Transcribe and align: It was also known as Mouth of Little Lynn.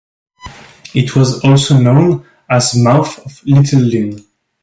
It 0.95 1.15
was 1.15 1.45
also 1.45 1.77
known 1.77 2.25
as 2.49 2.75
Mouth 2.75 3.19
of 3.19 3.39
Little 3.45 3.81
Lynn. 3.81 4.25